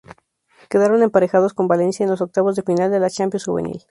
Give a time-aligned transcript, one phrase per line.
[0.67, 3.83] Quedaron emparejados con Valencia en los octavos de final de la Champions Juvenil.